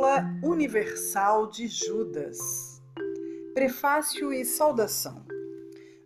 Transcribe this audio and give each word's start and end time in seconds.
Epístola 0.00 0.40
Universal 0.42 1.50
de 1.50 1.68
Judas. 1.68 2.38
Prefácio 3.52 4.32
e 4.32 4.46
saudação. 4.46 5.26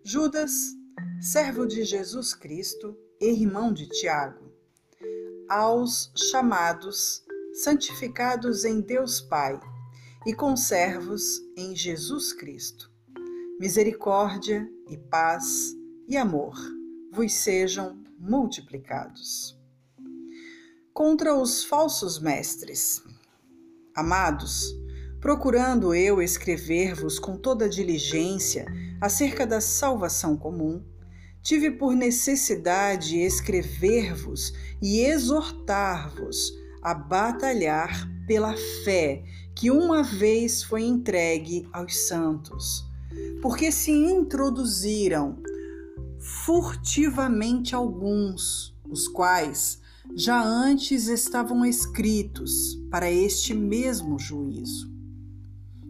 Judas, 0.02 0.50
servo 1.20 1.64
de 1.64 1.84
Jesus 1.84 2.34
Cristo 2.34 2.96
e 3.20 3.26
irmão 3.30 3.72
de 3.72 3.88
Tiago, 3.88 4.52
aos 5.48 6.10
chamados, 6.16 7.22
santificados 7.62 8.64
em 8.64 8.80
Deus 8.80 9.20
Pai 9.20 9.60
e 10.26 10.34
conservos 10.34 11.40
em 11.56 11.76
Jesus 11.76 12.32
Cristo. 12.32 12.90
Misericórdia 13.60 14.68
e 14.90 14.98
paz 14.98 15.72
e 16.08 16.16
amor 16.16 16.56
vos 17.12 17.32
sejam 17.32 18.02
multiplicados. 18.18 19.56
Contra 20.92 21.36
os 21.36 21.64
falsos 21.64 22.18
mestres. 22.18 23.00
Amados, 23.96 24.76
procurando 25.20 25.94
eu 25.94 26.20
escrever-vos 26.20 27.20
com 27.20 27.36
toda 27.36 27.68
diligência 27.68 28.66
acerca 29.00 29.46
da 29.46 29.60
salvação 29.60 30.36
comum, 30.36 30.82
tive 31.40 31.70
por 31.70 31.94
necessidade 31.94 33.16
escrever-vos 33.20 34.52
e 34.82 35.02
exortar-vos 35.02 36.52
a 36.82 36.92
batalhar 36.92 38.10
pela 38.26 38.56
fé 38.82 39.22
que 39.54 39.70
uma 39.70 40.02
vez 40.02 40.64
foi 40.64 40.82
entregue 40.82 41.68
aos 41.72 41.96
santos, 41.96 42.84
porque 43.40 43.70
se 43.70 43.92
introduziram 43.92 45.40
furtivamente 46.18 47.76
alguns, 47.76 48.76
os 48.90 49.06
quais 49.06 49.83
já 50.12 50.42
antes 50.42 51.08
estavam 51.08 51.64
escritos 51.64 52.76
para 52.90 53.10
este 53.10 53.54
mesmo 53.54 54.18
juízo. 54.18 54.92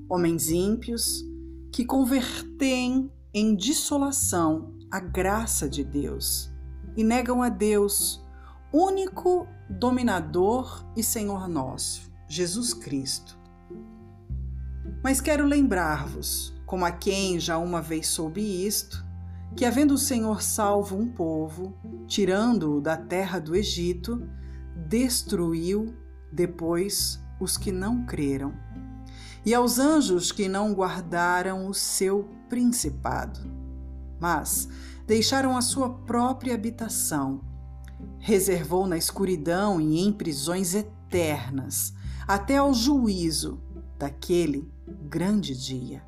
Homens 0.08 0.50
ímpios 0.50 1.24
que 1.72 1.84
convertem 1.84 3.10
em 3.32 3.56
dissolação 3.56 4.72
a 4.90 5.00
graça 5.00 5.68
de 5.68 5.82
Deus 5.82 6.52
e 6.96 7.02
negam 7.02 7.42
a 7.42 7.48
Deus, 7.48 8.24
único 8.72 9.48
dominador 9.68 10.86
e 10.96 11.02
Senhor 11.02 11.48
nosso, 11.48 12.12
Jesus 12.28 12.72
Cristo. 12.72 13.36
Mas 15.02 15.20
quero 15.20 15.44
lembrar-vos, 15.44 16.54
como 16.64 16.84
a 16.84 16.92
quem 16.92 17.40
já 17.40 17.58
uma 17.58 17.82
vez 17.82 18.06
soube 18.06 18.40
isto, 18.40 19.03
que, 19.56 19.64
havendo 19.64 19.94
o 19.94 19.98
Senhor 19.98 20.42
salvo 20.42 20.96
um 20.96 21.08
povo, 21.08 21.74
tirando-o 22.06 22.80
da 22.80 22.96
terra 22.96 23.38
do 23.38 23.54
Egito, 23.54 24.28
destruiu 24.88 25.94
depois 26.32 27.20
os 27.40 27.56
que 27.56 27.70
não 27.70 28.04
creram, 28.04 28.52
e 29.44 29.54
aos 29.54 29.78
anjos 29.78 30.32
que 30.32 30.48
não 30.48 30.72
guardaram 30.72 31.68
o 31.68 31.74
seu 31.74 32.28
principado, 32.48 33.40
mas 34.18 34.68
deixaram 35.06 35.56
a 35.56 35.62
sua 35.62 35.90
própria 35.90 36.54
habitação, 36.54 37.40
reservou 38.18 38.86
na 38.86 38.96
escuridão 38.96 39.80
e 39.80 40.00
em 40.00 40.12
prisões 40.12 40.74
eternas, 40.74 41.92
até 42.26 42.56
ao 42.56 42.72
juízo 42.72 43.60
daquele 43.98 44.72
grande 45.08 45.54
dia. 45.54 46.02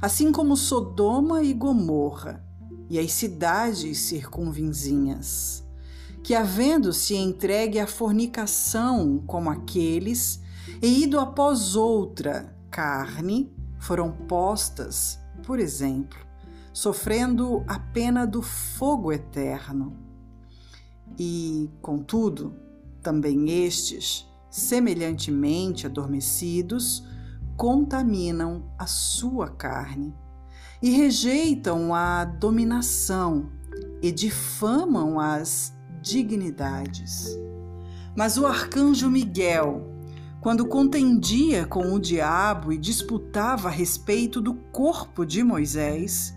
Assim 0.00 0.30
como 0.30 0.56
Sodoma 0.56 1.42
e 1.42 1.52
Gomorra, 1.52 2.44
e 2.88 2.98
as 2.98 3.12
cidades 3.12 3.98
circunvizinhas, 3.98 5.64
que, 6.22 6.34
havendo-se 6.34 7.14
entregue 7.14 7.78
à 7.78 7.86
fornicação 7.86 9.22
como 9.26 9.50
aqueles, 9.50 10.40
e 10.82 11.02
ido 11.02 11.18
após 11.20 11.76
outra 11.76 12.54
carne, 12.70 13.52
foram 13.78 14.10
postas, 14.10 15.18
por 15.44 15.58
exemplo, 15.58 16.18
sofrendo 16.72 17.62
a 17.66 17.78
pena 17.78 18.26
do 18.26 18.42
fogo 18.42 19.12
eterno. 19.12 19.96
E, 21.18 21.70
contudo, 21.82 22.54
também 23.02 23.64
estes, 23.64 24.26
semelhantemente 24.50 25.86
adormecidos, 25.86 27.06
contaminam 27.56 28.64
a 28.78 28.86
sua 28.86 29.48
carne 29.48 30.14
e 30.84 30.90
rejeitam 30.90 31.94
a 31.94 32.26
dominação 32.26 33.48
e 34.02 34.12
difamam 34.12 35.18
as 35.18 35.74
dignidades. 36.02 37.26
Mas 38.14 38.36
o 38.36 38.44
arcanjo 38.44 39.10
Miguel, 39.10 39.90
quando 40.42 40.68
contendia 40.68 41.64
com 41.64 41.94
o 41.94 41.98
diabo 41.98 42.70
e 42.70 42.76
disputava 42.76 43.68
a 43.68 43.70
respeito 43.70 44.42
do 44.42 44.52
corpo 44.52 45.24
de 45.24 45.42
Moisés, 45.42 46.36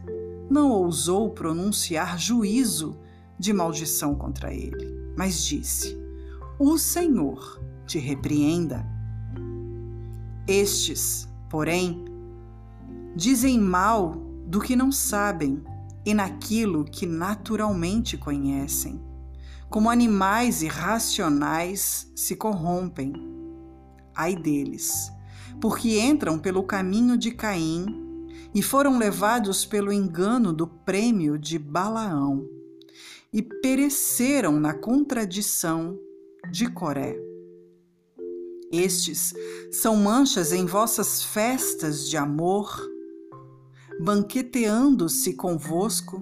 não 0.49 0.71
ousou 0.71 1.29
pronunciar 1.31 2.17
juízo 2.17 2.97
de 3.37 3.51
maldição 3.51 4.15
contra 4.15 4.53
ele, 4.53 5.11
mas 5.17 5.43
disse: 5.43 5.99
O 6.57 6.77
Senhor 6.77 7.61
te 7.85 7.99
repreenda. 7.99 8.85
Estes, 10.47 11.27
porém, 11.49 12.05
dizem 13.13 13.59
mal 13.59 14.25
do 14.47 14.61
que 14.61 14.77
não 14.77 14.93
sabem 14.93 15.61
e 16.05 16.13
naquilo 16.13 16.85
que 16.85 17.05
naturalmente 17.05 18.17
conhecem. 18.17 19.03
Como 19.69 19.89
animais 19.89 20.63
irracionais 20.63 22.09
se 22.15 22.33
corrompem. 22.33 23.11
Ai 24.15 24.37
deles, 24.37 25.11
porque 25.59 25.99
entram 25.99 26.39
pelo 26.39 26.63
caminho 26.63 27.17
de 27.17 27.31
Caim 27.31 27.85
e 28.55 28.61
foram 28.61 28.97
levados 28.97 29.65
pelo 29.65 29.91
engano 29.91 30.53
do 30.53 30.65
prêmio 30.65 31.37
de 31.37 31.59
Balaão 31.59 32.47
e 33.33 33.41
pereceram 33.41 34.57
na 34.57 34.73
contradição 34.73 35.99
de 36.49 36.71
Coré. 36.71 37.19
Estes 38.71 39.33
são 39.71 39.97
manchas 39.97 40.53
em 40.53 40.65
vossas 40.65 41.21
festas 41.21 42.09
de 42.09 42.15
amor 42.15 42.96
banqueteando-se 43.99 45.33
convosco 45.33 46.21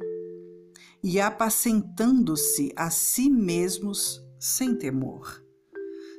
e 1.04 1.20
apacentando-se 1.20 2.72
a 2.76 2.90
si 2.90 3.30
mesmos 3.30 4.26
sem 4.40 4.76
temor. 4.78 5.44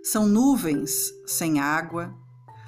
São 0.03 0.27
nuvens 0.27 1.12
sem 1.27 1.59
água, 1.59 2.15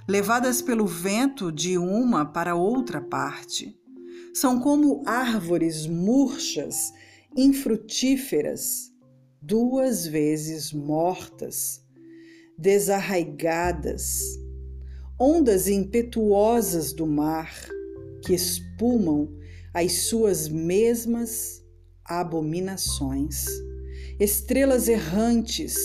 levadas 0.08 0.62
pelo 0.62 0.86
vento 0.86 1.52
de 1.52 1.76
uma 1.76 2.24
para 2.24 2.54
outra 2.54 3.00
parte. 3.00 3.78
São 4.32 4.58
como 4.58 5.02
árvores 5.06 5.86
murchas, 5.86 6.90
infrutíferas, 7.36 8.90
duas 9.40 10.06
vezes 10.06 10.72
mortas, 10.72 11.84
desarraigadas, 12.56 14.38
ondas 15.20 15.68
impetuosas 15.68 16.92
do 16.92 17.06
mar 17.06 17.52
que 18.22 18.34
espumam 18.34 19.28
as 19.72 19.92
suas 20.08 20.48
mesmas 20.48 21.64
abominações, 22.04 23.44
estrelas 24.18 24.88
errantes 24.88 25.76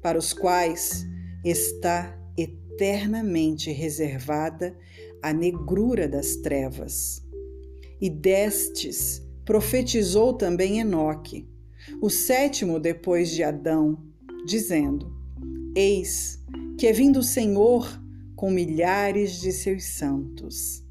para 0.00 0.18
os 0.18 0.32
quais 0.32 1.06
está 1.44 2.18
eternamente 2.36 3.70
reservada 3.70 4.76
a 5.22 5.32
negrura 5.32 6.08
das 6.08 6.36
trevas. 6.36 7.22
E 8.00 8.10
destes 8.10 9.22
profetizou 9.44 10.32
também 10.32 10.80
Enoque, 10.80 11.48
o 12.00 12.10
sétimo 12.10 12.80
depois 12.80 13.30
de 13.30 13.42
Adão, 13.42 14.02
dizendo: 14.46 15.14
Eis 15.76 16.42
que 16.78 16.86
é 16.86 16.92
vindo 16.92 17.20
o 17.20 17.22
Senhor 17.22 18.02
com 18.34 18.50
milhares 18.50 19.40
de 19.40 19.52
seus 19.52 19.84
santos 19.84 20.81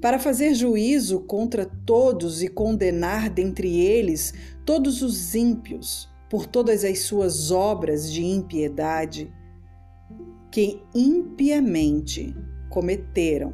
para 0.00 0.18
fazer 0.18 0.54
juízo 0.54 1.20
contra 1.20 1.64
todos 1.64 2.42
e 2.42 2.48
condenar 2.48 3.30
dentre 3.30 3.78
eles 3.80 4.32
todos 4.64 5.02
os 5.02 5.34
ímpios 5.34 6.08
por 6.28 6.46
todas 6.46 6.84
as 6.84 7.00
suas 7.00 7.50
obras 7.50 8.10
de 8.10 8.24
impiedade 8.24 9.32
que 10.50 10.80
impiamente 10.94 12.34
cometeram 12.68 13.52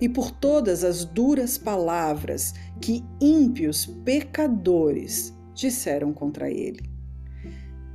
e 0.00 0.08
por 0.08 0.30
todas 0.30 0.84
as 0.84 1.04
duras 1.04 1.58
palavras 1.58 2.54
que 2.80 3.04
ímpios 3.20 3.86
pecadores 4.04 5.34
disseram 5.54 6.12
contra 6.12 6.50
ele. 6.50 6.90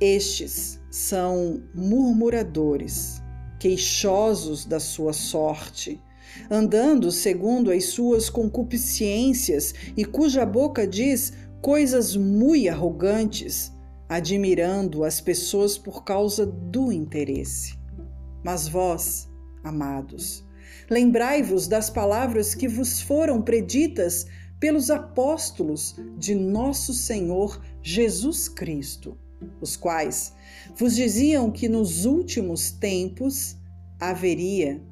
Estes 0.00 0.80
são 0.90 1.62
murmuradores, 1.74 3.22
queixosos 3.58 4.64
da 4.64 4.80
sua 4.80 5.12
sorte, 5.12 6.00
andando 6.50 7.10
segundo 7.10 7.70
as 7.70 7.86
suas 7.86 8.28
concupiscências 8.28 9.74
e 9.96 10.04
cuja 10.04 10.44
boca 10.46 10.86
diz 10.86 11.32
coisas 11.60 12.16
muito 12.16 12.68
arrogantes, 12.68 13.72
admirando 14.08 15.04
as 15.04 15.20
pessoas 15.20 15.76
por 15.78 16.04
causa 16.04 16.44
do 16.46 16.90
interesse. 16.90 17.78
Mas 18.42 18.66
vós, 18.66 19.28
amados. 19.62 20.44
Lembrai-vos 20.88 21.68
das 21.68 21.90
palavras 21.90 22.54
que 22.54 22.66
vos 22.66 23.00
foram 23.00 23.40
preditas 23.42 24.26
pelos 24.58 24.90
apóstolos 24.90 25.96
de 26.18 26.34
nosso 26.34 26.92
Senhor 26.92 27.60
Jesus 27.82 28.48
Cristo, 28.48 29.16
os 29.60 29.76
quais 29.76 30.34
vos 30.76 30.94
diziam 30.94 31.50
que 31.50 31.68
nos 31.68 32.04
últimos 32.04 32.70
tempos 32.70 33.56
haveria 33.98 34.82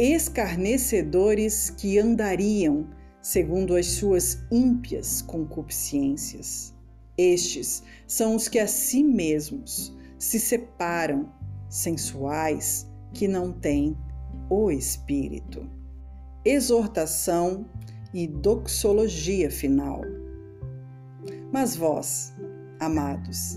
escarnecedores 0.00 1.68
que 1.68 1.98
andariam 1.98 2.88
segundo 3.20 3.76
as 3.76 3.84
suas 3.84 4.38
ímpias 4.50 5.20
concupiscências. 5.20 6.74
Estes 7.18 7.82
são 8.06 8.34
os 8.34 8.48
que 8.48 8.58
a 8.58 8.66
si 8.66 9.04
mesmos 9.04 9.94
se 10.18 10.40
separam, 10.40 11.30
sensuais, 11.68 12.88
que 13.12 13.28
não 13.28 13.52
têm 13.52 13.94
o 14.48 14.70
Espírito. 14.70 15.68
Exortação 16.46 17.66
e 18.14 18.26
doxologia 18.26 19.50
final. 19.50 20.00
Mas 21.52 21.76
vós, 21.76 22.32
amados, 22.78 23.56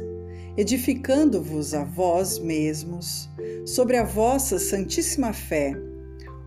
edificando-vos 0.58 1.74
a 1.74 1.86
vós 1.86 2.38
mesmos 2.38 3.30
sobre 3.66 3.96
a 3.96 4.04
vossa 4.04 4.60
santíssima 4.60 5.32
fé, 5.32 5.74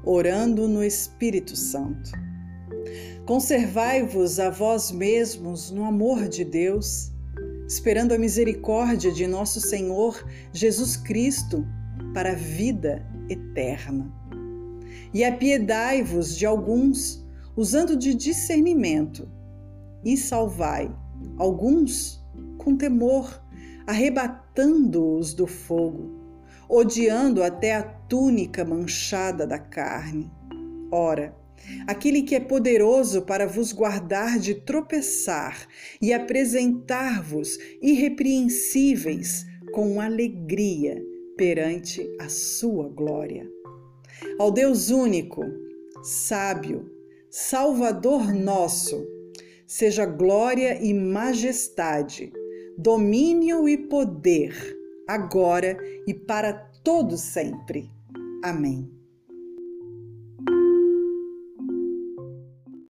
orando 0.06 0.68
no 0.68 0.84
Espírito 0.84 1.56
Santo. 1.56 2.12
Conservai-vos 3.26 4.38
a 4.38 4.50
vós 4.50 4.92
mesmos 4.92 5.72
no 5.72 5.84
amor 5.84 6.28
de 6.28 6.44
Deus, 6.44 7.12
esperando 7.66 8.12
a 8.12 8.18
misericórdia 8.18 9.10
de 9.10 9.26
nosso 9.26 9.60
Senhor 9.60 10.24
Jesus 10.52 10.96
Cristo 10.96 11.66
para 12.14 12.30
a 12.30 12.36
vida 12.36 13.04
eterna. 13.28 14.08
E 15.12 15.24
apiedai-vos 15.24 16.36
de 16.36 16.46
alguns, 16.46 17.26
usando 17.56 17.96
de 17.96 18.14
discernimento, 18.14 19.28
e 20.04 20.16
salvai 20.16 20.94
alguns 21.36 22.24
com 22.58 22.76
temor, 22.76 23.42
arrebatando-os 23.86 25.34
do 25.34 25.48
fogo, 25.48 26.25
odiando 26.68 27.42
até 27.42 27.74
a 27.74 27.82
túnica 27.82 28.64
manchada 28.64 29.46
da 29.46 29.58
carne. 29.58 30.30
Ora, 30.90 31.34
aquele 31.86 32.22
que 32.22 32.34
é 32.34 32.40
poderoso 32.40 33.22
para 33.22 33.46
vos 33.46 33.72
guardar 33.72 34.38
de 34.38 34.54
tropeçar 34.54 35.66
e 36.00 36.12
apresentar-vos 36.12 37.58
irrepreensíveis 37.82 39.44
com 39.72 40.00
alegria 40.00 41.02
perante 41.36 42.08
a 42.20 42.28
sua 42.28 42.88
glória. 42.88 43.46
Ao 44.38 44.50
Deus 44.50 44.90
único, 44.90 45.42
sábio, 46.02 46.90
Salvador 47.28 48.32
nosso, 48.32 49.06
seja 49.66 50.06
glória 50.06 50.80
e 50.80 50.94
majestade, 50.94 52.32
domínio 52.78 53.68
e 53.68 53.76
poder, 53.76 54.54
agora 55.06 55.76
e 56.06 56.14
para 56.14 56.52
todo 56.82 57.16
sempre. 57.16 57.90
Amém. 58.42 58.95